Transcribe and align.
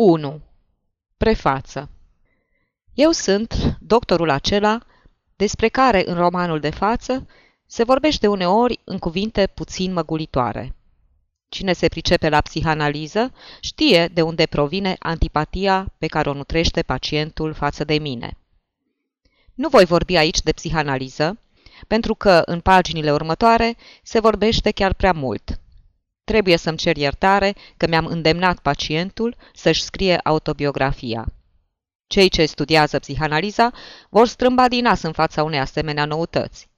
1. 0.00 0.40
Prefață 1.16 1.90
Eu 2.94 3.10
sunt 3.10 3.76
doctorul 3.80 4.30
acela 4.30 4.78
despre 5.36 5.68
care 5.68 6.02
în 6.06 6.14
romanul 6.14 6.60
de 6.60 6.70
față 6.70 7.26
se 7.66 7.84
vorbește 7.84 8.26
uneori 8.26 8.80
în 8.84 8.98
cuvinte 8.98 9.46
puțin 9.46 9.92
măgulitoare. 9.92 10.74
Cine 11.48 11.72
se 11.72 11.88
pricepe 11.88 12.28
la 12.28 12.40
psihanaliză 12.40 13.32
știe 13.60 14.06
de 14.06 14.22
unde 14.22 14.46
provine 14.46 14.96
antipatia 14.98 15.92
pe 15.98 16.06
care 16.06 16.28
o 16.28 16.32
nutrește 16.32 16.82
pacientul 16.82 17.52
față 17.52 17.84
de 17.84 17.98
mine. 17.98 18.36
Nu 19.54 19.68
voi 19.68 19.84
vorbi 19.84 20.16
aici 20.16 20.42
de 20.42 20.52
psihanaliză, 20.52 21.38
pentru 21.86 22.14
că 22.14 22.42
în 22.44 22.60
paginile 22.60 23.12
următoare 23.12 23.76
se 24.02 24.20
vorbește 24.20 24.70
chiar 24.70 24.94
prea 24.94 25.12
mult. 25.12 25.60
Trebuie 26.28 26.56
să-mi 26.56 26.76
cer 26.76 26.96
iertare 26.96 27.54
că 27.76 27.86
mi-am 27.86 28.06
îndemnat 28.06 28.58
pacientul 28.58 29.36
să-și 29.54 29.82
scrie 29.82 30.20
autobiografia. 30.22 31.26
Cei 32.06 32.28
ce 32.28 32.46
studiază 32.46 32.98
psihanaliza 32.98 33.72
vor 34.08 34.26
strâmba 34.26 34.68
din 34.68 34.82
nas 34.82 35.02
în 35.02 35.12
fața 35.12 35.42
unei 35.42 35.58
asemenea 35.58 36.04
noutăți. 36.04 36.68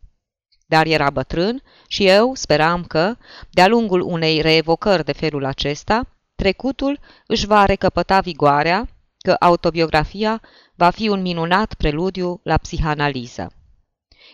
Dar 0.67 0.87
era 0.87 1.11
bătrân 1.11 1.63
și 1.87 2.07
eu 2.07 2.35
speram 2.35 2.85
că, 2.85 3.17
de-a 3.51 3.67
lungul 3.67 4.01
unei 4.01 4.41
reevocări 4.41 5.05
de 5.05 5.13
felul 5.13 5.45
acesta, 5.45 6.07
trecutul 6.35 7.01
își 7.27 7.47
va 7.47 7.65
recăpăta 7.65 8.21
vigoarea, 8.21 8.89
că 9.19 9.37
autobiografia 9.41 10.43
va 10.75 10.91
fi 10.91 11.09
un 11.09 11.21
minunat 11.21 11.75
preludiu 11.75 12.41
la 12.43 12.57
psihanaliză. 12.57 13.53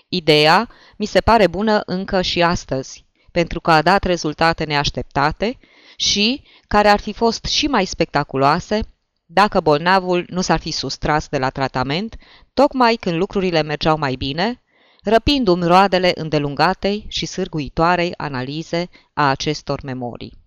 Ideea 0.08 0.68
mi 0.96 1.06
se 1.06 1.20
pare 1.20 1.46
bună 1.46 1.82
încă 1.86 2.22
și 2.22 2.42
astăzi, 2.42 3.05
pentru 3.36 3.60
că 3.60 3.70
a 3.70 3.82
dat 3.82 4.04
rezultate 4.04 4.64
neașteptate 4.64 5.58
și 5.96 6.42
care 6.68 6.88
ar 6.88 7.00
fi 7.00 7.12
fost 7.12 7.44
și 7.44 7.66
mai 7.66 7.84
spectaculoase 7.84 8.80
dacă 9.26 9.60
bolnavul 9.60 10.24
nu 10.28 10.40
s-ar 10.40 10.60
fi 10.60 10.70
sustras 10.70 11.28
de 11.28 11.38
la 11.38 11.50
tratament, 11.50 12.16
tocmai 12.54 12.94
când 12.94 13.16
lucrurile 13.16 13.62
mergeau 13.62 13.98
mai 13.98 14.14
bine, 14.14 14.62
răpindu-mi 15.02 15.66
roadele 15.66 16.12
îndelungatei 16.14 17.06
și 17.08 17.26
sârguitoarei 17.26 18.14
analize 18.16 18.88
a 19.12 19.30
acestor 19.30 19.82
memorii. 19.82 20.38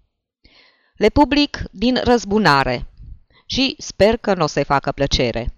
Le 0.96 1.10
public 1.10 1.64
din 1.72 2.00
răzbunare 2.04 2.88
și 3.46 3.76
sper 3.78 4.18
că 4.18 4.34
nu 4.34 4.44
o 4.44 4.48
să-i 4.48 4.64
facă 4.64 4.92
plăcere. 4.92 5.54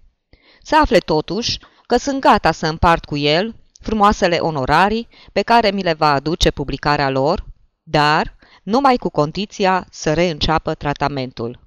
Să 0.61 0.77
afle 0.81 0.97
totuși 0.97 1.59
că 1.87 1.97
sunt 1.97 2.21
gata 2.21 2.51
să 2.51 2.67
împart 2.67 3.05
cu 3.05 3.17
el 3.17 3.55
frumoasele 3.81 4.37
onorarii 4.37 5.07
pe 5.31 5.41
care 5.41 5.71
mi 5.71 5.83
le 5.83 5.93
va 5.93 6.11
aduce 6.11 6.51
publicarea 6.51 7.09
lor, 7.09 7.45
dar 7.83 8.35
numai 8.63 8.97
cu 8.97 9.09
condiția 9.09 9.87
să 9.91 10.13
reînceapă 10.13 10.73
tratamentul. 10.73 11.59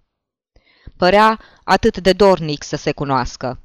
Părea 0.96 1.40
atât 1.64 1.98
de 1.98 2.12
dornic 2.12 2.62
să 2.62 2.76
se 2.76 2.92
cunoască. 2.92 3.58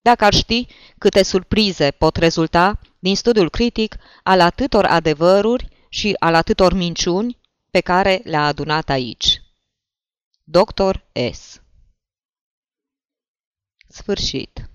Dacă 0.00 0.24
ar 0.24 0.34
ști 0.34 0.66
câte 0.98 1.22
surprize 1.22 1.90
pot 1.90 2.16
rezulta 2.16 2.80
din 2.98 3.16
studiul 3.16 3.50
critic 3.50 3.96
al 4.22 4.40
atâtor 4.40 4.84
adevăruri 4.84 5.68
și 5.88 6.16
al 6.18 6.34
atâtor 6.34 6.72
minciuni 6.72 7.38
pe 7.70 7.80
care 7.80 8.20
le-a 8.24 8.46
adunat 8.46 8.88
aici. 8.88 9.42
Dr. 10.44 10.96
S. 11.32 11.60
Sfârșit 13.88 14.69